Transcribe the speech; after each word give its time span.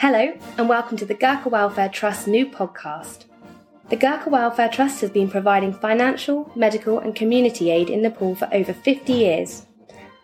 Hello, 0.00 0.32
and 0.56 0.68
welcome 0.68 0.96
to 0.96 1.04
the 1.04 1.12
Gurkha 1.12 1.48
Welfare 1.48 1.88
Trust's 1.88 2.28
new 2.28 2.46
podcast. 2.46 3.24
The 3.88 3.96
Gurkha 3.96 4.30
Welfare 4.30 4.68
Trust 4.68 5.00
has 5.00 5.10
been 5.10 5.28
providing 5.28 5.72
financial, 5.72 6.52
medical, 6.54 7.00
and 7.00 7.16
community 7.16 7.72
aid 7.72 7.90
in 7.90 8.02
Nepal 8.02 8.36
for 8.36 8.48
over 8.54 8.72
50 8.72 9.12
years. 9.12 9.66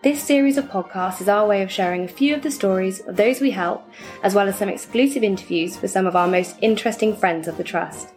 This 0.04 0.22
series 0.22 0.56
of 0.58 0.66
podcasts 0.66 1.20
is 1.20 1.28
our 1.28 1.44
way 1.48 1.60
of 1.60 1.72
sharing 1.72 2.04
a 2.04 2.08
few 2.08 2.36
of 2.36 2.42
the 2.42 2.52
stories 2.52 3.00
of 3.00 3.16
those 3.16 3.40
we 3.40 3.50
help, 3.50 3.84
as 4.22 4.32
well 4.32 4.46
as 4.46 4.56
some 4.56 4.68
exclusive 4.68 5.24
interviews 5.24 5.82
with 5.82 5.90
some 5.90 6.06
of 6.06 6.14
our 6.14 6.28
most 6.28 6.54
interesting 6.62 7.16
friends 7.16 7.48
of 7.48 7.56
the 7.56 7.64
Trust. 7.64 8.10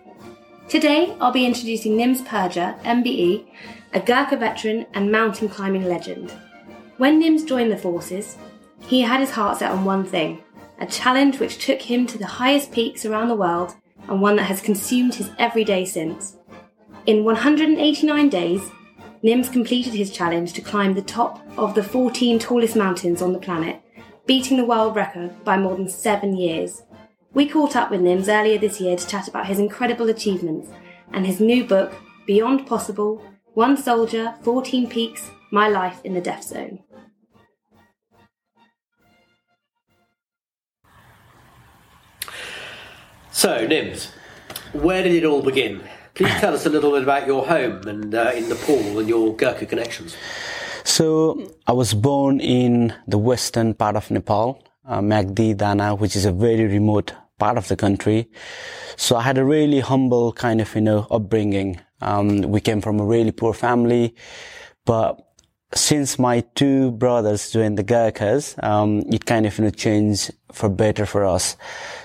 Today, 0.69 1.17
I'll 1.19 1.31
be 1.31 1.47
introducing 1.47 1.93
Nims 1.93 2.23
Purja, 2.23 2.79
MBE, 2.83 3.47
a 3.95 3.99
Gurkha 3.99 4.37
veteran 4.37 4.85
and 4.93 5.11
mountain 5.11 5.49
climbing 5.49 5.85
legend. 5.85 6.29
When 6.97 7.19
Nims 7.19 7.47
joined 7.47 7.71
the 7.71 7.77
forces, 7.77 8.37
he 8.81 9.01
had 9.01 9.21
his 9.21 9.31
heart 9.31 9.57
set 9.57 9.71
on 9.71 9.85
one 9.85 10.05
thing 10.05 10.43
a 10.79 10.85
challenge 10.85 11.39
which 11.39 11.63
took 11.63 11.81
him 11.81 12.05
to 12.07 12.17
the 12.17 12.25
highest 12.25 12.71
peaks 12.71 13.05
around 13.05 13.29
the 13.29 13.35
world 13.35 13.75
and 14.07 14.21
one 14.21 14.35
that 14.35 14.43
has 14.43 14.61
consumed 14.61 15.15
his 15.15 15.31
every 15.37 15.63
day 15.63 15.85
since. 15.85 16.37
In 17.05 17.23
189 17.23 18.29
days, 18.29 18.69
Nims 19.23 19.51
completed 19.51 19.93
his 19.93 20.11
challenge 20.11 20.53
to 20.53 20.61
climb 20.61 20.93
the 20.93 21.01
top 21.01 21.41
of 21.57 21.73
the 21.73 21.83
14 21.83 22.37
tallest 22.37 22.75
mountains 22.75 23.21
on 23.21 23.33
the 23.33 23.39
planet, 23.39 23.81
beating 24.25 24.57
the 24.57 24.65
world 24.65 24.95
record 24.95 25.43
by 25.43 25.57
more 25.57 25.75
than 25.75 25.89
seven 25.89 26.35
years. 26.35 26.83
We 27.33 27.47
caught 27.47 27.75
up 27.75 27.91
with 27.91 28.01
Nims 28.01 28.27
earlier 28.27 28.57
this 28.57 28.79
year 28.79 28.95
to 28.95 29.07
chat 29.07 29.27
about 29.27 29.47
his 29.47 29.59
incredible 29.59 30.09
achievements 30.09 30.69
and 31.13 31.25
his 31.25 31.39
new 31.39 31.63
book, 31.63 31.93
Beyond 32.25 32.67
Possible 32.67 33.23
One 33.53 33.77
Soldier, 33.77 34.35
14 34.43 34.87
Peaks 34.87 35.31
My 35.51 35.67
Life 35.67 35.99
in 36.03 36.13
the 36.13 36.21
Death 36.21 36.43
Zone. 36.43 36.79
So, 43.37 43.67
Nims, 43.67 44.09
where 44.73 45.03
did 45.03 45.13
it 45.13 45.23
all 45.23 45.43
begin? 45.43 45.83
Please 46.15 46.33
tell 46.39 46.55
us 46.55 46.65
a 46.65 46.71
little 46.71 46.89
bit 46.89 47.03
about 47.03 47.27
your 47.27 47.45
home 47.45 47.87
and 47.87 48.15
uh, 48.15 48.31
in 48.33 48.49
Nepal 48.49 48.97
and 48.97 49.07
your 49.07 49.35
Gurkha 49.35 49.67
connections. 49.67 50.17
So, 50.83 51.53
I 51.67 51.73
was 51.73 51.93
born 51.93 52.39
in 52.39 52.95
the 53.05 53.19
western 53.19 53.75
part 53.75 53.95
of 53.95 54.09
Nepal, 54.09 54.63
uh, 54.87 55.01
Myagdi 55.01 55.55
Dana, 55.55 55.93
which 55.93 56.15
is 56.15 56.25
a 56.25 56.31
very 56.31 56.65
remote 56.65 57.13
part 57.37 57.59
of 57.59 57.67
the 57.67 57.75
country. 57.75 58.27
So, 58.95 59.17
I 59.17 59.21
had 59.21 59.37
a 59.37 59.45
really 59.45 59.81
humble 59.81 60.33
kind 60.33 60.59
of, 60.59 60.73
you 60.73 60.81
know, 60.81 61.05
upbringing. 61.11 61.79
Um, 62.01 62.41
we 62.41 62.59
came 62.59 62.81
from 62.81 62.99
a 62.99 63.05
really 63.05 63.31
poor 63.31 63.53
family, 63.53 64.15
but 64.83 65.26
since 65.73 66.17
my 66.17 66.41
two 66.55 66.91
brothers 66.91 67.51
joined 67.51 67.77
the 67.77 67.83
Gurkhas, 67.83 68.55
um, 68.63 69.03
it 69.11 69.25
kind 69.25 69.45
of 69.45 69.57
you 69.57 69.65
know 69.65 69.69
changed 69.69 70.31
for 70.51 70.69
better 70.69 71.05
for 71.05 71.25
us. 71.25 71.57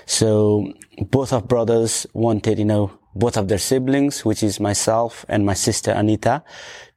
So 0.05 0.73
both 0.99 1.33
of 1.33 1.47
brothers 1.47 2.05
wanted, 2.13 2.59
you 2.59 2.65
know, 2.65 2.91
both 3.15 3.37
of 3.37 3.47
their 3.47 3.57
siblings, 3.57 4.25
which 4.25 4.43
is 4.43 4.59
myself 4.59 5.25
and 5.29 5.45
my 5.45 5.53
sister 5.53 5.91
Anita, 5.91 6.43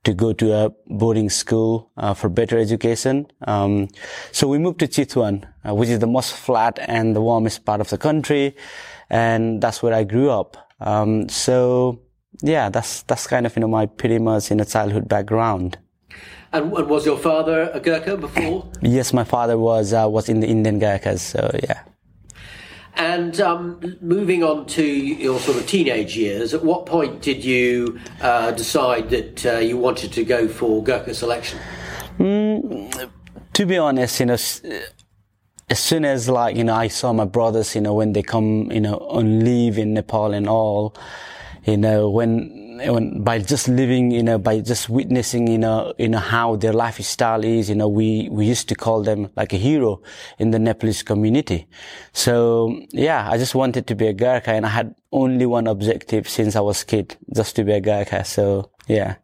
to 0.04 0.14
go 0.14 0.32
to 0.32 0.52
a 0.52 0.70
boarding 0.86 1.30
school 1.30 1.90
uh, 1.96 2.14
for 2.14 2.28
better 2.28 2.58
education. 2.58 3.26
Um, 3.42 3.88
so 4.32 4.48
we 4.48 4.58
moved 4.58 4.80
to 4.80 4.88
Chitwan, 4.88 5.44
uh, 5.68 5.74
which 5.74 5.88
is 5.88 5.98
the 5.98 6.06
most 6.06 6.34
flat 6.34 6.78
and 6.82 7.14
the 7.14 7.20
warmest 7.20 7.64
part 7.64 7.80
of 7.80 7.90
the 7.90 7.98
country, 7.98 8.56
and 9.10 9.60
that's 9.60 9.82
where 9.82 9.94
I 9.94 10.04
grew 10.04 10.30
up. 10.30 10.56
Um, 10.80 11.28
so 11.28 12.00
yeah, 12.42 12.70
that's 12.70 13.02
that's 13.02 13.26
kind 13.26 13.46
of 13.46 13.56
you 13.56 13.60
know 13.60 13.68
my 13.68 13.86
pretty 13.86 14.18
much 14.18 14.50
in 14.50 14.58
you 14.58 14.64
know, 14.64 14.68
a 14.68 14.70
childhood 14.70 15.08
background. 15.08 15.78
And, 16.56 16.72
and, 16.72 16.88
was 16.88 17.04
your 17.04 17.18
father 17.18 17.70
a 17.74 17.80
Gurkha 17.80 18.16
before? 18.16 18.66
Yes, 18.80 19.12
my 19.12 19.24
father 19.24 19.58
was 19.58 19.92
uh, 19.92 20.08
was 20.08 20.28
in 20.28 20.40
the 20.40 20.46
Indian 20.46 20.78
Gurkhas. 20.78 21.20
So 21.20 21.50
yeah. 21.62 21.82
And 22.94 23.38
um, 23.42 23.98
moving 24.00 24.42
on 24.42 24.64
to 24.68 24.82
your 24.82 25.38
sort 25.38 25.58
of 25.58 25.66
teenage 25.66 26.16
years, 26.16 26.54
at 26.54 26.64
what 26.64 26.86
point 26.86 27.20
did 27.20 27.44
you 27.44 28.00
uh, 28.22 28.52
decide 28.52 29.10
that 29.10 29.44
uh, 29.44 29.58
you 29.58 29.76
wanted 29.76 30.12
to 30.14 30.24
go 30.24 30.48
for 30.48 30.82
Gurkha 30.82 31.12
selection? 31.12 31.58
Mm, 32.18 33.10
to 33.52 33.66
be 33.66 33.76
honest, 33.76 34.18
you 34.20 34.26
know, 34.26 34.38
as 35.68 35.78
soon 35.78 36.06
as 36.06 36.30
like 36.30 36.56
you 36.56 36.64
know, 36.64 36.74
I 36.74 36.88
saw 36.88 37.12
my 37.12 37.26
brothers, 37.26 37.74
you 37.74 37.82
know, 37.82 37.92
when 37.92 38.14
they 38.14 38.22
come, 38.22 38.72
you 38.72 38.80
know, 38.80 38.96
on 38.96 39.44
leave 39.44 39.76
in 39.76 39.92
Nepal 39.92 40.32
and 40.32 40.48
all, 40.48 40.94
you 41.66 41.76
know, 41.76 42.08
when 42.08 42.66
when, 42.84 43.22
by 43.22 43.38
just 43.38 43.68
living, 43.68 44.10
you 44.10 44.22
know, 44.22 44.38
by 44.38 44.60
just 44.60 44.88
witnessing, 44.88 45.46
you 45.46 45.58
know, 45.58 45.94
you 45.98 46.08
know, 46.08 46.18
how 46.18 46.56
their 46.56 46.72
lifestyle 46.72 47.42
is, 47.44 47.68
you 47.68 47.74
know, 47.74 47.88
we, 47.88 48.28
we 48.30 48.46
used 48.46 48.68
to 48.68 48.74
call 48.74 49.02
them 49.02 49.30
like 49.36 49.52
a 49.52 49.56
hero 49.56 50.02
in 50.38 50.50
the 50.50 50.58
Nepalese 50.58 51.02
community. 51.02 51.66
So, 52.12 52.78
yeah, 52.90 53.28
I 53.30 53.38
just 53.38 53.54
wanted 53.54 53.86
to 53.86 53.94
be 53.94 54.06
a 54.06 54.12
Gurkha 54.12 54.50
and 54.50 54.66
I 54.66 54.70
had 54.70 54.94
only 55.12 55.46
one 55.46 55.66
objective 55.66 56.28
since 56.28 56.56
I 56.56 56.60
was 56.60 56.84
kid, 56.84 57.16
just 57.34 57.56
to 57.56 57.64
be 57.64 57.72
a 57.72 57.80
Gurkha. 57.80 58.24
So, 58.24 58.70
yeah. 58.86 59.16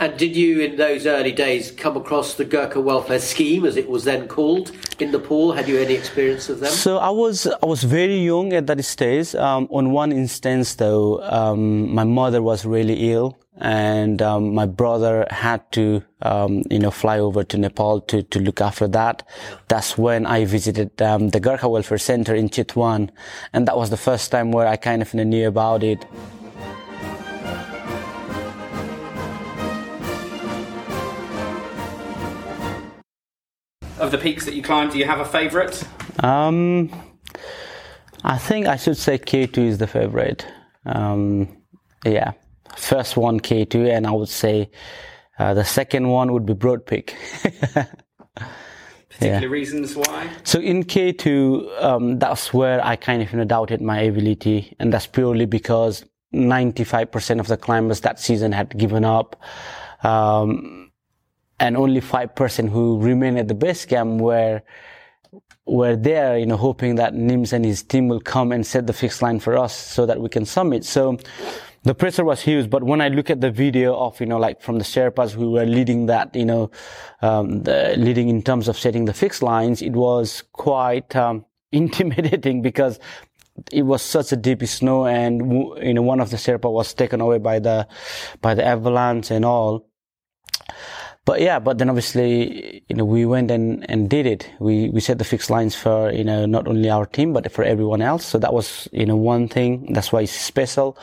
And 0.00 0.16
did 0.16 0.34
you, 0.34 0.60
in 0.60 0.76
those 0.76 1.06
early 1.06 1.30
days, 1.30 1.70
come 1.70 1.94
across 1.94 2.32
the 2.32 2.46
Gurkha 2.46 2.80
Welfare 2.80 3.18
Scheme, 3.18 3.66
as 3.66 3.76
it 3.76 3.86
was 3.86 4.04
then 4.04 4.28
called, 4.28 4.72
in 4.98 5.12
Nepal? 5.12 5.52
Had 5.52 5.68
you 5.68 5.78
any 5.78 5.92
experience 5.92 6.48
of 6.48 6.60
them? 6.60 6.70
So 6.70 6.96
I 6.96 7.10
was 7.10 7.46
I 7.46 7.66
was 7.66 7.84
very 7.84 8.16
young 8.16 8.54
at 8.54 8.66
that 8.68 8.82
stage. 8.82 9.34
Um, 9.34 9.68
on 9.70 9.90
one 9.90 10.10
instance, 10.10 10.76
though, 10.76 11.22
um, 11.24 11.94
my 11.94 12.04
mother 12.04 12.40
was 12.40 12.64
really 12.64 13.12
ill, 13.12 13.38
and 13.58 14.22
um, 14.22 14.54
my 14.54 14.64
brother 14.64 15.26
had 15.28 15.70
to, 15.72 16.02
um, 16.22 16.62
you 16.70 16.78
know, 16.78 16.90
fly 16.90 17.18
over 17.18 17.44
to 17.44 17.58
Nepal 17.58 18.00
to 18.00 18.22
to 18.22 18.40
look 18.40 18.62
after 18.62 18.88
that. 18.88 19.28
That's 19.68 19.98
when 19.98 20.24
I 20.24 20.46
visited 20.46 21.02
um, 21.02 21.28
the 21.28 21.40
Gurkha 21.40 21.68
Welfare 21.68 21.98
Center 21.98 22.34
in 22.34 22.48
Chitwan, 22.48 23.10
and 23.52 23.68
that 23.68 23.76
was 23.76 23.90
the 23.90 23.98
first 23.98 24.30
time 24.30 24.50
where 24.50 24.66
I 24.66 24.76
kind 24.76 25.02
of 25.02 25.12
knew 25.12 25.46
about 25.46 25.82
it. 25.82 26.06
Of 34.12 34.20
the 34.20 34.22
peaks 34.22 34.44
that 34.44 34.54
you 34.54 34.62
climbed, 34.62 34.92
do 34.92 34.98
you 34.98 35.04
have 35.04 35.20
a 35.20 35.24
favourite? 35.24 35.82
Um, 36.24 36.90
I 38.24 38.38
think 38.38 38.66
I 38.66 38.76
should 38.76 38.96
say 38.96 39.18
K2 39.18 39.58
is 39.58 39.78
the 39.78 39.86
favourite. 39.86 40.46
Um, 40.84 41.48
yeah, 42.04 42.32
first 42.76 43.16
one 43.16 43.40
K2, 43.40 43.88
and 43.88 44.06
I 44.06 44.10
would 44.10 44.28
say 44.28 44.70
uh, 45.38 45.54
the 45.54 45.64
second 45.64 46.08
one 46.08 46.32
would 46.32 46.44
be 46.44 46.54
Broad 46.54 46.86
Peak. 46.86 47.14
Particular 49.10 49.40
yeah. 49.40 49.44
reasons 49.46 49.94
why? 49.96 50.30
So 50.44 50.60
in 50.60 50.84
K2, 50.84 51.82
um, 51.82 52.18
that's 52.18 52.52
where 52.52 52.84
I 52.84 52.96
kind 52.96 53.22
of 53.22 53.30
you 53.30 53.38
know, 53.38 53.44
doubted 53.44 53.80
my 53.80 54.00
ability, 54.00 54.74
and 54.80 54.92
that's 54.92 55.06
purely 55.06 55.46
because 55.46 56.04
95% 56.34 57.38
of 57.38 57.46
the 57.46 57.56
climbers 57.56 58.00
that 58.00 58.18
season 58.18 58.52
had 58.52 58.76
given 58.76 59.04
up. 59.04 59.40
Um, 60.02 60.89
and 61.60 61.76
only 61.76 62.00
5% 62.00 62.68
who 62.70 62.98
remain 62.98 63.36
at 63.36 63.46
the 63.46 63.54
base 63.54 63.84
camp 63.84 64.20
were 64.20 64.62
were 65.66 65.94
there, 65.94 66.36
you 66.36 66.46
know, 66.46 66.56
hoping 66.56 66.96
that 66.96 67.14
Nims 67.14 67.52
and 67.52 67.64
his 67.64 67.84
team 67.84 68.08
will 68.08 68.18
come 68.18 68.50
and 68.50 68.66
set 68.66 68.88
the 68.88 68.92
fixed 68.92 69.22
line 69.22 69.38
for 69.38 69.56
us 69.56 69.76
so 69.76 70.04
that 70.04 70.20
we 70.20 70.28
can 70.28 70.44
summit. 70.44 70.84
So 70.84 71.16
the 71.84 71.94
pressure 71.94 72.24
was 72.24 72.40
huge. 72.40 72.68
But 72.68 72.82
when 72.82 73.00
I 73.00 73.08
look 73.08 73.30
at 73.30 73.40
the 73.40 73.52
video 73.52 73.94
of, 73.94 74.18
you 74.18 74.26
know, 74.26 74.38
like 74.38 74.60
from 74.60 74.78
the 74.78 74.84
Sherpas 74.84 75.30
who 75.30 75.52
were 75.52 75.66
leading 75.66 76.06
that, 76.06 76.34
you 76.34 76.44
know, 76.44 76.72
um, 77.22 77.62
the, 77.62 77.94
leading 77.96 78.28
in 78.28 78.42
terms 78.42 78.66
of 78.66 78.76
setting 78.76 79.04
the 79.04 79.14
fixed 79.14 79.42
lines, 79.42 79.80
it 79.80 79.92
was 79.92 80.42
quite 80.52 81.14
um, 81.14 81.44
intimidating 81.72 82.62
because 82.62 82.98
it 83.70 83.82
was 83.82 84.02
such 84.02 84.32
a 84.32 84.36
deep 84.36 84.64
snow 84.64 85.06
and 85.06 85.52
you 85.82 85.92
know 85.92 86.02
one 86.02 86.18
of 86.18 86.30
the 86.30 86.36
Sherpa 86.36 86.72
was 86.72 86.94
taken 86.94 87.20
away 87.20 87.36
by 87.38 87.58
the 87.58 87.86
by 88.40 88.54
the 88.54 88.64
avalanche 88.64 89.30
and 89.30 89.44
all 89.44 89.86
but 91.26 91.40
yeah, 91.40 91.58
but 91.58 91.78
then 91.78 91.88
obviously, 91.88 92.82
you 92.88 92.96
know, 92.96 93.04
we 93.04 93.26
went 93.26 93.50
and, 93.50 93.88
and 93.90 94.08
did 94.08 94.26
it. 94.26 94.50
We, 94.58 94.88
we 94.88 95.00
set 95.00 95.18
the 95.18 95.24
fixed 95.24 95.50
lines 95.50 95.74
for, 95.74 96.10
you 96.10 96.24
know, 96.24 96.46
not 96.46 96.66
only 96.66 96.88
our 96.88 97.06
team, 97.06 97.32
but 97.32 97.50
for 97.52 97.62
everyone 97.62 98.00
else. 98.00 98.24
So 98.24 98.38
that 98.38 98.54
was, 98.54 98.88
you 98.92 99.04
know, 99.04 99.16
one 99.16 99.46
thing. 99.46 99.92
That's 99.92 100.12
why 100.12 100.22
it's 100.22 100.32
special. 100.32 100.98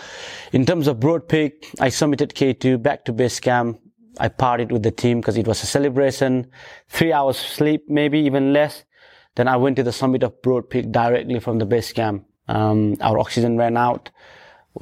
In 0.52 0.66
terms 0.66 0.88
of 0.88 1.00
Broad 1.00 1.30
Peak, 1.30 1.72
I 1.80 1.90
submitted 1.90 2.34
K2 2.34 2.82
back 2.82 3.06
to 3.06 3.14
base 3.14 3.40
camp. 3.40 3.80
I 4.20 4.30
partied 4.30 4.72
with 4.72 4.82
the 4.82 4.92
team 4.92 5.22
because 5.22 5.38
it 5.38 5.48
was 5.48 5.62
a 5.62 5.68
celebration. 5.68 6.50
Three 6.90 7.14
hours 7.14 7.38
sleep, 7.38 7.84
maybe 7.88 8.20
even 8.20 8.54
less. 8.54 8.84
Then 9.36 9.48
I 9.48 9.58
went 9.58 9.76
to 9.76 9.84
the 9.84 9.92
summit 9.92 10.24
of 10.24 10.42
Broad 10.42 10.68
Peak 10.68 10.92
directly 10.92 11.40
from 11.40 11.60
the 11.60 11.66
base 11.68 11.94
camp. 11.94 12.26
Um, 12.48 12.98
our 13.02 13.20
oxygen 13.20 13.58
ran 13.58 13.78
out. 13.78 14.10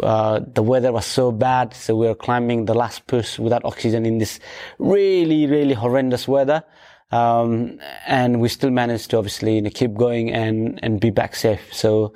Uh, 0.01 0.42
the 0.53 0.63
weather 0.63 0.92
was 0.92 1.06
so 1.06 1.31
bad, 1.31 1.74
so 1.74 1.95
we 1.95 2.07
were 2.07 2.15
climbing 2.15 2.65
the 2.65 2.74
last 2.74 3.07
push 3.07 3.39
without 3.39 3.63
oxygen 3.65 4.06
in 4.06 4.18
this 4.18 4.39
really, 4.80 5.45
really 5.47 5.74
horrendous 5.74 6.27
weather. 6.27 6.63
Um, 7.12 7.80
and 8.07 8.42
we 8.42 8.50
still 8.50 8.71
managed 8.71 9.12
to 9.12 9.18
obviously 9.18 9.56
you 9.56 9.62
know, 9.62 9.69
keep 9.69 9.94
going 9.94 10.31
and, 10.31 10.80
and 10.83 11.00
be 11.00 11.12
back 11.12 11.36
safe. 11.36 11.74
So 11.74 12.13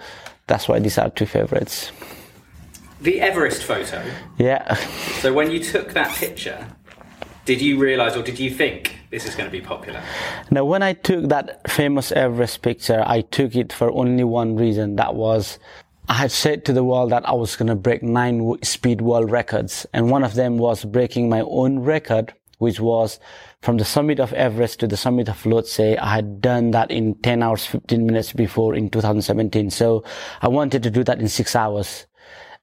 that's 0.48 0.68
why 0.68 0.80
these 0.80 0.98
are 0.98 1.10
two 1.10 1.26
favorites. 1.26 1.92
The 3.02 3.22
Everest 3.22 3.64
photo. 3.64 4.04
Yeah. 4.38 4.74
so 5.22 5.32
when 5.32 5.52
you 5.52 5.64
took 5.64 5.94
that 5.94 6.14
picture, 6.16 6.68
did 7.46 7.62
you 7.62 7.80
realize 7.80 8.16
or 8.16 8.24
did 8.24 8.40
you 8.40 8.52
think 8.52 8.98
this 9.10 9.26
is 9.26 9.36
going 9.36 9.48
to 9.48 9.52
be 9.52 9.62
popular? 9.62 10.04
Now, 10.52 10.66
when 10.66 10.84
I 10.84 10.94
took 10.94 11.30
that 11.30 11.70
famous 11.70 12.12
Everest 12.12 12.62
picture, 12.62 13.04
I 13.08 13.22
took 13.22 13.56
it 13.56 13.72
for 13.72 13.92
only 13.92 14.24
one 14.24 14.56
reason. 14.56 14.98
That 14.98 15.16
was 15.16 15.60
I 16.10 16.14
had 16.14 16.32
said 16.32 16.66
to 16.66 16.74
the 16.74 16.84
world 16.84 17.12
that 17.12 17.30
I 17.30 17.34
was 17.34 17.56
going 17.56 17.68
to 17.68 17.76
break 17.76 18.02
nine 18.02 18.56
speed 18.64 19.00
world 19.00 19.30
records. 19.30 19.86
And 19.94 20.10
one 20.10 20.24
of 20.24 20.34
them 20.34 20.58
was 20.58 20.84
breaking 20.84 21.30
my 21.30 21.42
own 21.42 21.80
record, 21.80 22.34
which 22.58 22.80
was 22.80 23.20
from 23.62 23.78
the 23.78 23.86
summit 23.86 24.20
of 24.20 24.34
Everest 24.34 24.80
to 24.80 24.88
the 24.88 24.98
summit 24.98 25.30
of 25.30 25.44
Lhotse. 25.44 26.00
I 26.00 26.16
had 26.16 26.42
done 26.42 26.72
that 26.72 26.90
in 26.90 27.14
10 27.22 27.44
hours, 27.44 27.64
15 27.68 28.08
minutes 28.08 28.34
before 28.34 28.74
in 28.74 28.90
2017. 28.90 29.70
So 29.70 30.04
I 30.42 30.48
wanted 30.48 30.82
to 30.82 30.90
do 30.90 31.04
that 31.04 31.20
in 31.20 31.28
six 31.28 31.56
hours. 31.56 32.08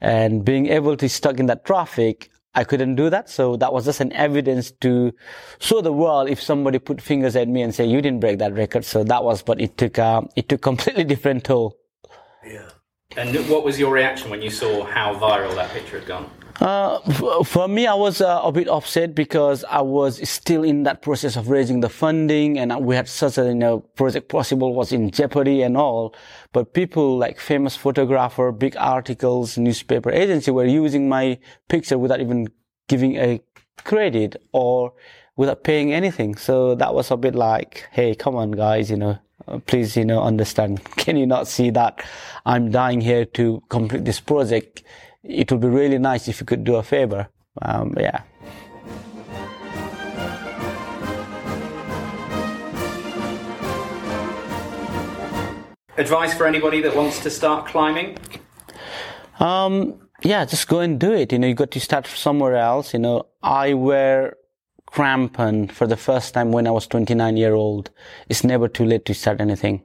And 0.01 0.45
being 0.45 0.67
able 0.67 0.97
to 0.97 1.09
stuck 1.09 1.39
in 1.39 1.47
that 1.47 1.65
traffic, 1.65 2.29
I 2.57 2.65
couldn't 2.65 2.97
do 2.97 3.11
that. 3.11 3.31
So 3.31 3.57
that 3.59 3.73
was 3.73 3.85
just 3.85 4.01
an 4.01 4.13
evidence 4.13 4.73
to 4.81 5.13
show 5.61 5.83
the 5.83 5.93
world 5.93 6.29
if 6.29 6.43
somebody 6.43 6.81
put 6.81 7.01
fingers 7.01 7.37
at 7.37 7.47
me 7.47 7.63
and 7.63 7.73
say, 7.73 7.85
you 7.87 8.03
didn't 8.03 8.19
break 8.19 8.41
that 8.41 8.55
record. 8.55 8.85
So 8.85 9.05
that 9.05 9.23
was, 9.23 9.45
but 9.45 9.61
it 9.61 9.79
took, 9.79 10.01
uh, 10.01 10.23
it 10.35 10.49
took 10.49 10.63
completely 10.63 11.05
different 11.13 11.45
toll. 11.45 11.77
Yeah. 12.45 12.71
And 13.17 13.35
what 13.49 13.65
was 13.65 13.79
your 13.79 13.93
reaction 13.93 14.31
when 14.31 14.43
you 14.43 14.51
saw 14.51 14.85
how 14.85 15.15
viral 15.15 15.55
that 15.55 15.71
picture 15.71 15.99
had 15.99 16.09
gone? 16.09 16.31
Uh, 16.61 17.01
for 17.45 17.69
me, 17.69 17.87
I 17.87 17.95
was 17.95 18.21
uh, 18.21 18.41
a 18.43 18.51
bit 18.51 18.69
upset 18.69 19.15
because 19.15 19.63
I 19.65 19.83
was 19.83 20.27
still 20.29 20.63
in 20.63 20.85
that 20.85 21.03
process 21.03 21.37
of 21.37 21.49
raising 21.49 21.81
the 21.81 21.91
funding, 21.91 22.59
and 22.59 22.75
we 22.85 22.97
had 22.97 23.09
such 23.09 23.37
a 23.37 23.45
you 23.45 23.55
know 23.55 23.81
project 23.81 24.29
possible 24.29 24.75
was 24.75 24.91
in 24.93 25.11
jeopardy 25.11 25.63
and 25.63 25.77
all. 25.77 26.15
But 26.53 26.73
people 26.73 27.19
like 27.19 27.39
famous 27.39 27.77
photographer, 27.77 28.53
big 28.53 28.75
articles, 28.79 29.59
newspaper 29.59 30.11
agency 30.11 30.51
were 30.51 30.65
using 30.65 31.09
my 31.09 31.39
picture 31.69 31.99
without 31.99 32.21
even 32.21 32.49
giving 32.89 33.17
a 33.17 33.41
credit 33.85 34.37
or 34.53 34.95
without 35.37 35.63
paying 35.63 35.93
anything. 35.93 36.37
So 36.37 36.75
that 36.77 36.95
was 36.95 37.11
a 37.11 37.17
bit 37.19 37.35
like, 37.35 37.87
hey, 37.93 38.15
come 38.15 38.35
on, 38.37 38.53
guys, 38.53 38.91
you 38.91 38.97
know, 38.97 39.19
please, 39.67 39.97
you 39.97 40.05
know, 40.05 40.23
understand. 40.23 40.85
Can 40.97 41.17
you 41.17 41.27
not 41.27 41.49
see 41.49 41.71
that 41.71 42.05
I'm 42.45 42.71
dying 42.71 43.01
here 43.01 43.25
to 43.25 43.63
complete 43.69 44.05
this 44.05 44.21
project? 44.21 44.83
It 45.23 45.51
would 45.51 45.61
be 45.61 45.69
really 45.69 45.99
nice 45.99 46.29
if 46.29 46.41
you 46.41 46.47
could 46.47 46.65
do 46.65 46.77
a 46.77 46.83
favor. 46.83 47.29
Um, 47.63 47.95
yeah. 47.99 48.23
Advice 55.99 56.35
for 56.35 56.47
anybody 56.47 56.83
that 56.83 56.95
wants 56.95 57.21
to 57.23 57.31
start 57.31 57.67
climbing? 57.67 58.19
Um, 59.41 59.99
yeah, 60.23 60.45
just 60.45 60.69
go 60.69 60.81
and 60.81 61.01
do 61.01 61.13
it. 61.13 61.33
You 61.33 61.39
know, 61.39 61.47
you 61.47 61.55
got 61.55 61.71
to 61.71 61.81
start 61.81 62.07
somewhere 62.07 62.57
else. 62.57 62.93
You 62.93 62.99
know, 62.99 63.27
I 63.43 63.73
wear 64.99 65.29
and 65.39 65.73
for 65.73 65.87
the 65.87 65.97
first 65.97 66.35
time 66.35 66.53
when 66.53 66.67
I 66.67 66.71
was 66.71 66.87
29 66.87 67.37
year 67.37 67.55
old. 67.55 67.91
It's 68.29 68.45
never 68.45 68.69
too 68.69 68.85
late 68.85 69.05
to 69.07 69.15
start 69.15 69.41
anything. 69.41 69.83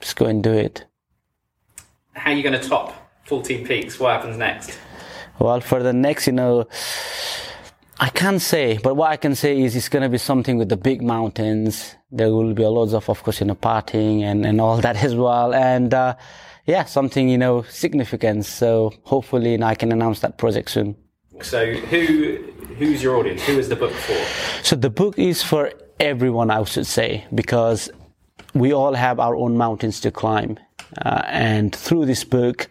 Just 0.00 0.16
go 0.16 0.26
and 0.26 0.42
do 0.42 0.52
it. 0.52 0.84
How 2.14 2.30
are 2.32 2.34
you 2.34 2.42
going 2.42 2.60
to 2.60 2.68
top 2.68 2.94
14 3.26 3.66
peaks? 3.66 3.98
What 3.98 4.12
happens 4.12 4.36
next? 4.36 4.78
Well, 5.38 5.60
for 5.60 5.82
the 5.82 5.92
next, 5.92 6.26
you 6.26 6.32
know, 6.32 6.66
I 8.00 8.08
can't 8.10 8.40
say, 8.40 8.78
but 8.78 8.94
what 8.94 9.10
I 9.10 9.16
can 9.16 9.34
say 9.34 9.60
is 9.60 9.76
it's 9.76 9.88
going 9.88 10.02
to 10.02 10.08
be 10.08 10.18
something 10.18 10.56
with 10.58 10.68
the 10.68 10.76
big 10.76 11.02
mountains. 11.02 11.94
There 12.10 12.32
will 12.32 12.54
be 12.54 12.62
a 12.62 12.70
lots 12.70 12.92
of, 12.92 13.08
of 13.08 13.22
course, 13.22 13.40
you 13.40 13.46
know, 13.46 13.54
partying 13.54 14.22
and, 14.22 14.44
and 14.46 14.60
all 14.60 14.78
that 14.78 14.96
as 15.04 15.14
well. 15.14 15.54
And, 15.54 15.94
uh, 15.94 16.16
yeah, 16.66 16.84
something, 16.84 17.28
you 17.28 17.38
know, 17.38 17.62
significant. 17.62 18.44
So 18.44 18.92
hopefully 19.04 19.52
you 19.52 19.58
know, 19.58 19.66
I 19.66 19.74
can 19.74 19.90
announce 19.90 20.20
that 20.20 20.38
project 20.38 20.70
soon. 20.70 20.96
So 21.40 21.72
who 21.72 22.38
who's 22.78 23.02
your 23.02 23.16
audience? 23.16 23.42
Who 23.42 23.58
is 23.58 23.68
the 23.68 23.76
book 23.76 23.92
for? 23.92 24.14
So 24.62 24.76
the 24.76 24.90
book 24.90 25.18
is 25.18 25.42
for 25.42 25.72
everyone, 26.00 26.50
I 26.50 26.62
should 26.64 26.86
say, 26.86 27.26
because 27.34 27.90
we 28.54 28.72
all 28.72 28.94
have 28.94 29.20
our 29.20 29.36
own 29.36 29.56
mountains 29.56 30.00
to 30.00 30.10
climb. 30.10 30.58
Uh, 31.04 31.22
and 31.26 31.74
through 31.74 32.06
this 32.06 32.24
book, 32.24 32.68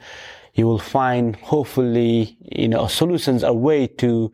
you 0.57 0.65
will 0.65 0.79
find 0.79 1.35
hopefully 1.37 2.35
you 2.41 2.67
know 2.67 2.87
solutions 2.87 3.43
a 3.43 3.53
way 3.53 3.85
to 3.85 4.31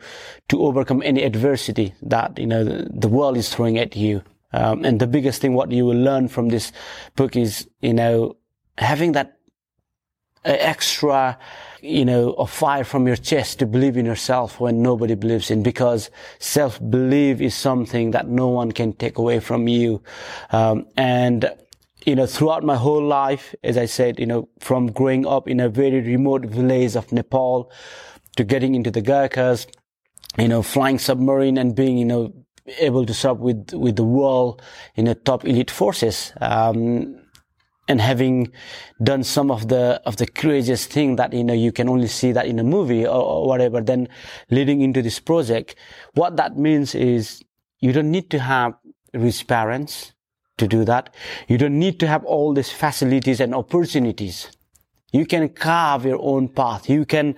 to 0.48 0.64
overcome 0.64 1.04
any 1.04 1.22
adversity 1.22 1.94
that 2.02 2.40
you 2.40 2.48
know 2.48 2.64
the, 2.64 2.90
the 2.90 3.10
world 3.10 3.36
is 3.36 3.54
throwing 3.54 3.78
at 3.78 3.94
you 3.96 4.24
um, 4.54 4.86
and 4.86 5.02
the 5.02 5.08
biggest 5.08 5.42
thing 5.42 5.54
what 5.54 5.70
you 5.70 5.86
will 5.86 6.02
learn 6.02 6.30
from 6.30 6.48
this 6.48 6.72
book 7.18 7.36
is 7.36 7.68
you 7.82 7.94
know 7.94 8.38
having 8.78 9.12
that 9.12 9.38
extra 10.46 11.38
you 11.84 12.06
know, 12.06 12.32
a 12.34 12.48
fire 12.48 12.86
from 12.86 13.06
your 13.06 13.18
chest 13.18 13.60
to 13.60 13.66
believe 13.66 13.98
in 13.98 14.06
yourself 14.06 14.60
when 14.60 14.82
nobody 14.82 15.16
believes 15.16 15.52
in, 15.52 15.62
because 15.62 16.10
self-belief 16.40 17.42
is 17.42 17.54
something 17.54 18.12
that 18.12 18.28
no 18.30 18.48
one 18.48 18.72
can 18.72 18.94
take 18.94 19.18
away 19.18 19.42
from 19.42 19.68
you. 19.68 20.02
Um, 20.52 20.86
and, 20.96 21.52
you 22.06 22.16
know, 22.16 22.26
throughout 22.26 22.64
my 22.64 22.78
whole 22.78 23.04
life, 23.04 23.54
as 23.64 23.78
I 23.78 23.86
said, 23.86 24.18
you 24.18 24.26
know, 24.26 24.48
from 24.60 24.92
growing 24.94 25.28
up 25.28 25.48
in 25.48 25.60
a 25.60 25.68
very 25.68 26.00
remote 26.00 26.46
village 26.46 26.96
of 26.96 27.12
Nepal 27.12 27.70
to 28.38 28.46
getting 28.46 28.76
into 28.76 28.90
the 28.90 29.02
Gurkhas, 29.02 29.68
you 30.38 30.48
know, 30.48 30.64
flying 30.64 31.00
submarine 31.00 31.58
and 31.58 31.76
being, 31.76 31.98
you 31.98 32.06
know, 32.06 32.34
able 32.80 33.06
to 33.06 33.14
serve 33.14 33.40
with, 33.40 33.74
with 33.74 33.98
the 33.98 34.06
world 34.06 34.62
in 34.96 35.08
a 35.08 35.16
top 35.16 35.44
elite 35.44 35.70
forces. 35.70 36.32
Um, 36.40 37.20
and 37.88 38.00
having 38.00 38.52
done 39.04 39.24
some 39.24 39.52
of 39.52 39.68
the 39.68 40.02
of 40.06 40.18
the 40.18 40.28
craziest 40.28 40.90
thing 40.90 41.18
that 41.18 41.34
you 41.34 41.44
know 41.44 41.54
you 41.54 41.72
can 41.72 41.90
only 41.90 42.08
see 42.08 42.32
that 42.32 42.48
in 42.48 42.60
a 42.60 42.64
movie 42.64 43.06
or, 43.06 43.22
or, 43.22 43.48
whatever 43.48 43.82
then 43.82 44.08
leading 44.50 44.80
into 44.82 45.02
this 45.02 45.20
project 45.20 45.76
what 46.14 46.38
that 46.38 46.58
means 46.58 46.96
is 46.96 47.44
you 47.80 47.92
don't 47.92 48.10
need 48.10 48.30
to 48.30 48.40
have 48.40 48.74
rich 49.14 49.46
parents 49.48 50.14
to 50.58 50.68
do 50.68 50.86
that. 50.86 51.14
You 51.48 51.58
don't 51.58 51.78
need 51.78 52.00
to 52.00 52.08
have 52.08 52.24
all 52.26 52.54
these 52.54 52.72
facilities 52.72 53.40
and 53.40 53.54
opportunities. 53.54 54.50
You 55.12 55.26
can 55.26 55.50
carve 55.50 56.06
your 56.06 56.20
own 56.22 56.50
path. 56.50 56.90
You 56.90 57.06
can 57.06 57.36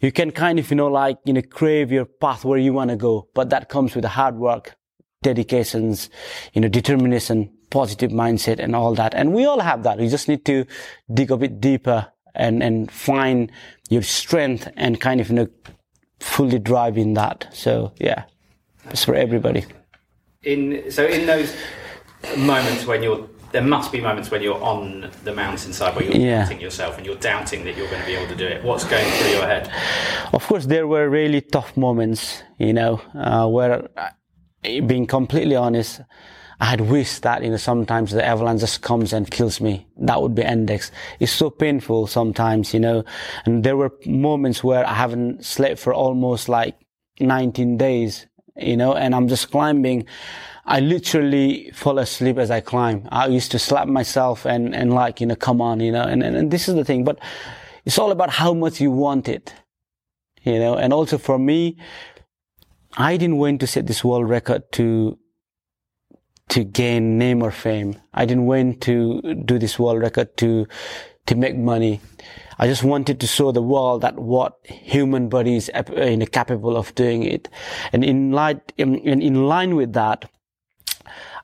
you 0.00 0.12
can 0.12 0.30
kind 0.30 0.58
of 0.58 0.70
you 0.70 0.76
know 0.76 0.88
like 0.88 1.18
you 1.24 1.32
know 1.32 1.42
crave 1.42 1.92
your 1.92 2.04
path 2.04 2.44
where 2.44 2.58
you 2.58 2.72
want 2.72 2.90
to 2.90 2.96
go 2.96 3.28
but 3.34 3.50
that 3.50 3.68
comes 3.68 3.94
with 3.94 4.04
hard 4.04 4.36
work 4.36 4.74
dedications 5.22 6.08
you 6.54 6.60
know 6.62 6.68
determination 6.68 7.52
positive 7.70 8.10
mindset 8.10 8.58
and 8.58 8.74
all 8.74 8.94
that. 8.94 9.14
And 9.14 9.32
we 9.32 9.46
all 9.46 9.60
have 9.60 9.82
that. 9.84 9.98
We 9.98 10.08
just 10.08 10.28
need 10.28 10.44
to 10.46 10.66
dig 11.12 11.30
a 11.30 11.36
bit 11.36 11.60
deeper 11.60 12.08
and, 12.34 12.62
and 12.62 12.90
find 12.90 13.50
your 13.88 14.02
strength 14.02 14.68
and 14.76 15.00
kind 15.00 15.20
of, 15.20 15.28
you 15.28 15.34
know, 15.36 15.48
fully 16.20 16.58
drive 16.58 16.98
in 16.98 17.14
that. 17.14 17.48
So 17.52 17.92
yeah, 17.98 18.24
it's 18.90 19.04
for 19.04 19.14
everybody. 19.14 19.64
In, 20.42 20.90
so 20.90 21.06
in 21.06 21.26
those 21.26 21.54
moments 22.36 22.86
when 22.86 23.02
you're, 23.02 23.28
there 23.52 23.62
must 23.62 23.90
be 23.90 24.00
moments 24.00 24.30
when 24.30 24.42
you're 24.42 24.62
on 24.62 25.10
the 25.24 25.34
mountainside 25.34 25.96
where 25.96 26.04
you're 26.04 26.14
yeah. 26.14 26.42
doubting 26.42 26.60
yourself 26.60 26.96
and 26.98 27.06
you're 27.06 27.16
doubting 27.16 27.64
that 27.64 27.76
you're 27.76 27.88
going 27.88 28.00
to 28.00 28.06
be 28.06 28.14
able 28.14 28.28
to 28.28 28.36
do 28.36 28.46
it. 28.46 28.62
What's 28.62 28.84
going 28.84 29.10
through 29.12 29.30
your 29.30 29.46
head? 29.46 29.72
Of 30.32 30.46
course, 30.46 30.66
there 30.66 30.86
were 30.86 31.08
really 31.08 31.40
tough 31.40 31.76
moments, 31.76 32.42
you 32.58 32.72
know, 32.72 33.00
uh, 33.14 33.48
where, 33.48 33.88
uh, 33.96 34.10
being 34.62 35.06
completely 35.06 35.56
honest, 35.56 36.00
I 36.60 36.66
had 36.66 36.82
wished 36.82 37.22
that, 37.22 37.42
you 37.42 37.50
know, 37.50 37.56
sometimes 37.56 38.12
the 38.12 38.24
avalanche 38.24 38.60
just 38.60 38.82
comes 38.82 39.14
and 39.14 39.30
kills 39.30 39.62
me. 39.62 39.86
That 39.96 40.20
would 40.20 40.34
be 40.34 40.42
index. 40.42 40.92
It's 41.18 41.32
so 41.32 41.48
painful 41.48 42.06
sometimes, 42.06 42.74
you 42.74 42.80
know, 42.80 43.02
and 43.46 43.64
there 43.64 43.78
were 43.78 43.92
moments 44.04 44.62
where 44.62 44.86
I 44.86 44.92
haven't 44.92 45.44
slept 45.44 45.78
for 45.78 45.94
almost 45.94 46.50
like 46.50 46.76
19 47.18 47.78
days, 47.78 48.26
you 48.56 48.76
know, 48.76 48.94
and 48.94 49.14
I'm 49.14 49.26
just 49.26 49.50
climbing. 49.50 50.06
I 50.66 50.80
literally 50.80 51.70
fall 51.72 51.98
asleep 51.98 52.36
as 52.36 52.50
I 52.50 52.60
climb. 52.60 53.08
I 53.10 53.26
used 53.26 53.50
to 53.52 53.58
slap 53.58 53.88
myself 53.88 54.44
and, 54.44 54.74
and 54.74 54.92
like, 54.92 55.20
you 55.20 55.26
know, 55.26 55.36
come 55.36 55.62
on, 55.62 55.80
you 55.80 55.90
know, 55.90 56.02
and, 56.02 56.22
and, 56.22 56.36
and 56.36 56.50
this 56.50 56.68
is 56.68 56.74
the 56.74 56.84
thing, 56.84 57.04
but 57.04 57.18
it's 57.86 57.98
all 57.98 58.10
about 58.10 58.28
how 58.28 58.52
much 58.52 58.82
you 58.82 58.90
want 58.90 59.30
it, 59.30 59.54
you 60.42 60.58
know, 60.58 60.76
and 60.76 60.92
also 60.92 61.16
for 61.16 61.38
me, 61.38 61.78
I 62.98 63.16
didn't 63.16 63.38
want 63.38 63.60
to 63.60 63.66
set 63.66 63.86
this 63.86 64.04
world 64.04 64.28
record 64.28 64.70
to 64.72 65.18
to 66.50 66.64
gain 66.64 67.18
name 67.18 67.42
or 67.42 67.50
fame. 67.50 67.96
I 68.12 68.26
didn't 68.26 68.46
want 68.46 68.80
to 68.82 69.20
do 69.44 69.58
this 69.58 69.78
world 69.78 70.00
record 70.00 70.36
to 70.38 70.66
to 71.26 71.34
make 71.34 71.56
money. 71.56 72.00
I 72.58 72.66
just 72.66 72.82
wanted 72.82 73.20
to 73.20 73.26
show 73.26 73.52
the 73.52 73.62
world 73.62 74.02
that 74.02 74.18
what 74.18 74.58
human 74.64 75.28
body 75.28 75.56
is 75.56 75.70
you 75.74 75.96
uh, 75.96 76.16
know, 76.16 76.26
capable 76.26 76.76
of 76.76 76.94
doing 76.94 77.22
it. 77.22 77.48
And 77.92 78.04
in 78.04 78.32
light, 78.32 78.72
um, 78.78 78.96
in, 78.96 79.22
in 79.22 79.46
line 79.46 79.76
with 79.76 79.92
that, 79.94 80.28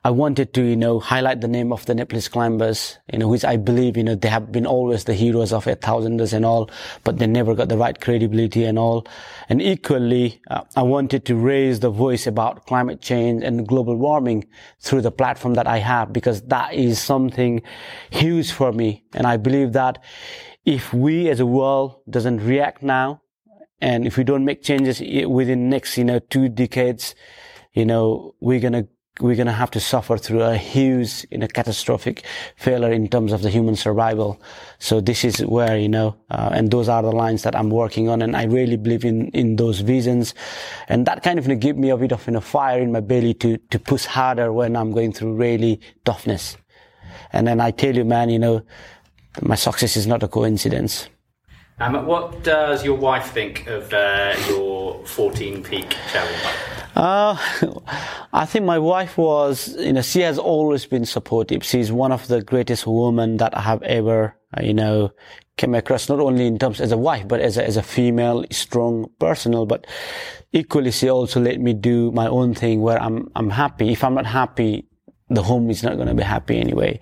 I 0.03 0.09
wanted 0.09 0.53
to, 0.53 0.63
you 0.63 0.75
know, 0.75 0.99
highlight 0.99 1.41
the 1.41 1.47
name 1.47 1.73
of 1.73 1.85
the 1.85 1.95
Nepalese 1.95 2.29
climbers, 2.29 2.97
you 3.11 3.19
know, 3.19 3.27
which 3.27 3.43
I 3.43 3.57
believe, 3.57 3.97
you 3.97 4.03
know, 4.03 4.15
they 4.15 4.29
have 4.29 4.51
been 4.51 4.65
always 4.65 5.03
the 5.03 5.13
heroes 5.13 5.51
of 5.51 5.67
eight 5.67 5.81
thousanders 5.81 6.33
and 6.33 6.45
all, 6.45 6.69
but 7.03 7.17
they 7.17 7.27
never 7.27 7.55
got 7.55 7.69
the 7.69 7.77
right 7.77 7.99
credibility 7.99 8.63
and 8.63 8.79
all. 8.79 9.05
And 9.49 9.61
equally, 9.61 10.41
uh, 10.49 10.61
I 10.75 10.83
wanted 10.83 11.25
to 11.25 11.35
raise 11.35 11.79
the 11.79 11.89
voice 11.89 12.27
about 12.27 12.65
climate 12.65 13.01
change 13.01 13.43
and 13.43 13.67
global 13.67 13.95
warming 13.95 14.45
through 14.79 15.01
the 15.01 15.11
platform 15.11 15.55
that 15.55 15.67
I 15.67 15.79
have, 15.79 16.13
because 16.13 16.41
that 16.43 16.73
is 16.73 17.01
something 17.01 17.61
huge 18.09 18.51
for 18.51 18.71
me. 18.71 19.03
And 19.13 19.27
I 19.27 19.37
believe 19.37 19.73
that 19.73 20.01
if 20.65 20.93
we 20.93 21.29
as 21.29 21.39
a 21.39 21.45
world 21.45 22.01
doesn't 22.09 22.45
react 22.45 22.83
now, 22.83 23.21
and 23.79 24.07
if 24.07 24.17
we 24.17 24.23
don't 24.23 24.45
make 24.45 24.63
changes 24.63 24.99
within 25.27 25.69
next, 25.69 25.97
you 25.97 26.03
know, 26.03 26.19
two 26.19 26.49
decades, 26.49 27.13
you 27.73 27.85
know, 27.85 28.33
we're 28.39 28.59
going 28.59 28.73
to 28.73 28.87
we're 29.19 29.35
going 29.35 29.47
to 29.47 29.53
have 29.53 29.71
to 29.71 29.79
suffer 29.79 30.17
through 30.17 30.43
a 30.43 30.57
huge, 30.57 31.25
you 31.31 31.37
know, 31.39 31.47
catastrophic 31.47 32.23
failure 32.55 32.91
in 32.91 33.07
terms 33.07 33.31
of 33.31 33.41
the 33.41 33.49
human 33.49 33.75
survival. 33.75 34.41
So 34.79 35.01
this 35.01 35.23
is 35.23 35.39
where, 35.45 35.77
you 35.77 35.89
know, 35.89 36.15
uh, 36.29 36.49
and 36.53 36.69
those 36.69 36.87
are 36.87 37.01
the 37.01 37.11
lines 37.11 37.43
that 37.43 37.55
I'm 37.55 37.69
working 37.69 38.09
on. 38.09 38.21
And 38.21 38.35
I 38.35 38.43
really 38.43 38.77
believe 38.77 39.05
in, 39.05 39.29
in 39.29 39.55
those 39.55 39.79
visions. 39.79 40.33
And 40.87 41.05
that 41.07 41.23
kind 41.23 41.39
of 41.39 41.47
you 41.47 41.55
know, 41.55 41.59
give 41.59 41.77
me 41.77 41.89
a 41.89 41.97
bit 41.97 42.11
of, 42.11 42.25
you 42.27 42.33
know, 42.33 42.41
fire 42.41 42.79
in 42.79 42.91
my 42.91 42.99
belly 42.99 43.33
to, 43.35 43.57
to 43.57 43.79
push 43.79 44.05
harder 44.05 44.53
when 44.53 44.75
I'm 44.75 44.91
going 44.91 45.13
through 45.13 45.33
really 45.33 45.81
toughness. 46.05 46.57
And 47.33 47.47
then 47.47 47.59
I 47.59 47.71
tell 47.71 47.95
you, 47.95 48.05
man, 48.05 48.29
you 48.29 48.39
know, 48.39 48.61
my 49.41 49.55
success 49.55 49.97
is 49.97 50.07
not 50.07 50.23
a 50.23 50.27
coincidence. 50.27 51.09
Um, 51.79 52.07
what 52.07 52.43
does 52.43 52.83
your 52.83 52.95
wife 52.95 53.31
think 53.33 53.67
of 53.67 53.93
uh, 53.93 54.35
your 54.47 55.05
14 55.05 55.63
peak 55.63 55.95
challenge? 56.11 56.41
Uh, 56.95 57.37
I 58.33 58.47
think 58.47 58.65
my 58.65 58.79
wife 58.79 59.15
was, 59.15 59.75
you 59.77 59.93
know, 59.93 60.01
she 60.01 60.21
has 60.21 60.39
always 60.39 60.87
been 60.87 61.05
supportive. 61.05 61.63
She's 61.63 61.91
one 61.91 62.11
of 62.11 62.27
the 62.29 62.41
greatest 62.41 62.87
women 62.87 63.37
that 63.37 63.55
I 63.55 63.61
have 63.61 63.83
ever, 63.83 64.35
uh, 64.57 64.63
you 64.63 64.73
know, 64.73 65.11
came 65.57 65.75
across, 65.75 66.09
not 66.09 66.19
only 66.19 66.47
in 66.47 66.57
terms 66.57 66.81
as 66.81 66.91
a 66.91 66.97
wife, 66.97 67.27
but 67.27 67.41
as 67.41 67.57
a, 67.57 67.63
as 67.67 67.77
a 67.77 67.83
female, 67.83 68.43
strong, 68.49 69.11
personal, 69.19 69.67
but 69.67 69.85
equally 70.53 70.89
she 70.89 71.11
also 71.11 71.39
let 71.39 71.59
me 71.59 71.73
do 71.73 72.11
my 72.11 72.25
own 72.25 72.55
thing 72.55 72.81
where 72.81 72.99
I'm, 72.99 73.29
I'm 73.35 73.51
happy. 73.51 73.91
If 73.91 74.03
I'm 74.03 74.15
not 74.15 74.25
happy, 74.25 74.86
the 75.29 75.43
home 75.43 75.69
is 75.69 75.83
not 75.83 75.95
going 75.95 76.07
to 76.07 76.13
be 76.13 76.23
happy 76.23 76.57
anyway. 76.57 76.99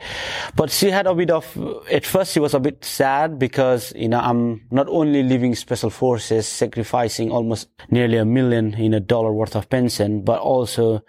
But 0.56 0.72
she 0.72 0.90
had 0.90 1.06
a 1.06 1.14
bit 1.14 1.30
of, 1.30 1.46
at 1.92 2.06
first 2.06 2.34
she 2.34 2.40
was 2.40 2.54
a 2.54 2.60
bit 2.60 2.84
sad 2.84 3.38
because, 3.38 3.94
you 3.96 4.10
know, 4.10 4.20
I'm 4.20 4.66
not 4.72 4.88
only 4.90 5.22
leaving 5.22 5.54
special 5.54 5.92
forces, 5.92 6.48
sacrificing 6.48 7.32
almost 7.32 7.70
nearly 7.90 8.18
a 8.18 8.26
million, 8.26 8.74
in 8.74 8.94
a 8.94 9.00
dollar 9.00 9.32
worth 9.32 9.56
of 9.56 9.70
pension, 9.70 10.24
but 10.24 10.40
also 10.40 11.04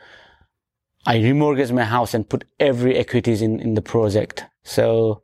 I 1.07 1.17
remortgaged 1.17 1.73
my 1.73 1.85
house 1.85 2.13
and 2.13 2.29
put 2.29 2.45
every 2.61 2.97
equities 2.97 3.41
in, 3.41 3.61
in 3.61 3.75
the 3.75 3.83
project. 3.83 4.45
So 4.65 5.23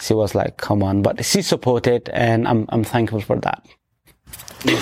she 0.00 0.14
was 0.14 0.34
like, 0.34 0.56
come 0.56 0.82
on, 0.82 1.02
but 1.02 1.24
she 1.24 1.40
supported 1.42 2.08
and 2.08 2.48
I'm, 2.48 2.66
I'm 2.70 2.82
thankful 2.82 3.20
for 3.20 3.38
that. 3.40 3.64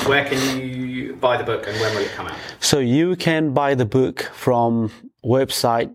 Where 0.06 0.24
can 0.24 0.58
you 0.58 1.16
buy 1.16 1.36
the 1.36 1.44
book 1.44 1.66
and 1.66 1.78
when 1.78 1.94
will 1.94 2.02
it 2.02 2.12
come 2.12 2.28
out? 2.28 2.38
So 2.60 2.78
you 2.78 3.16
can 3.16 3.52
buy 3.52 3.74
the 3.74 3.84
book 3.84 4.22
from 4.32 4.90
website 5.22 5.94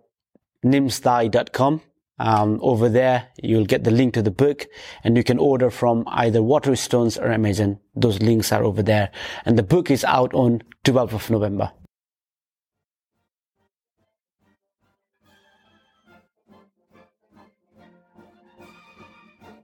nimsdai.com. 0.66 1.82
Um, 2.22 2.60
over 2.62 2.90
there, 2.90 3.30
you'll 3.42 3.66
get 3.66 3.86
the 3.86 3.92
link 3.92 4.14
to 4.16 4.22
the 4.22 4.32
book 4.32 4.68
and 5.04 5.16
you 5.16 5.24
can 5.24 5.40
order 5.40 5.70
from 5.70 6.04
either 6.08 6.40
Waterstones 6.40 7.18
or 7.18 7.32
Amazon. 7.32 7.80
Those 7.96 8.22
links 8.22 8.52
are 8.52 8.64
over 8.64 8.84
there. 8.84 9.10
And 9.46 9.58
the 9.58 9.64
book 9.64 9.90
is 9.90 10.04
out 10.04 10.34
on 10.34 10.62
12th 10.84 11.14
of 11.14 11.30
November. 11.30 11.72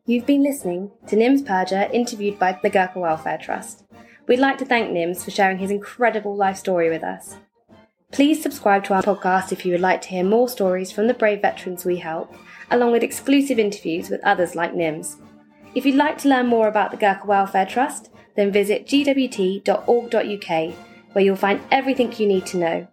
You've 0.08 0.28
been 0.28 0.44
listening 0.44 0.92
to 1.08 1.16
Nims 1.16 1.42
Purja 1.42 1.92
interviewed 1.92 2.38
by 2.38 2.60
the 2.62 2.70
Gurkha 2.70 3.00
Welfare 3.00 3.40
Trust. 3.40 3.84
We'd 4.28 4.38
like 4.38 4.60
to 4.60 4.66
thank 4.66 4.92
Nims 4.92 5.26
for 5.26 5.32
sharing 5.32 5.58
his 5.58 5.72
incredible 5.72 6.36
life 6.36 6.58
story 6.58 6.92
with 6.92 7.04
us. 7.04 7.38
Please 8.12 8.42
subscribe 8.42 8.84
to 8.86 8.94
our 8.94 9.04
podcast 9.04 9.52
if 9.52 9.66
you 9.66 9.72
would 9.72 9.82
like 9.82 10.02
to 10.02 10.10
hear 10.10 10.24
more 10.24 10.48
stories 10.48 10.92
from 10.92 11.08
the 11.08 11.14
brave 11.14 11.42
veterans 11.42 11.86
we 11.86 11.98
help, 11.98 12.34
along 12.72 12.92
with 12.92 13.04
exclusive 13.04 13.60
interviews 13.60 14.10
with 14.10 14.24
others 14.24 14.56
like 14.56 14.74
NIMS. 14.74 15.18
If 15.74 15.86
you'd 15.86 15.96
like 15.96 16.18
to 16.20 16.30
learn 16.30 16.48
more 16.48 16.68
about 16.68 16.92
the 16.92 16.98
Gurkha 16.98 17.26
Welfare 17.26 17.66
Trust, 17.66 18.10
then 18.36 18.52
visit 18.52 18.88
gwt.org.uk, 18.88 20.76
where 21.12 21.24
you'll 21.24 21.36
find 21.36 21.62
everything 21.72 22.14
you 22.18 22.28
need 22.28 22.46
to 22.48 22.58
know. 22.58 22.88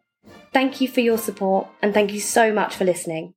Thank 0.52 0.80
you 0.80 0.88
for 0.88 1.00
your 1.00 1.18
support, 1.18 1.68
and 1.80 1.94
thank 1.94 2.12
you 2.12 2.20
so 2.20 2.52
much 2.52 2.74
for 2.74 2.84
listening. 2.84 3.34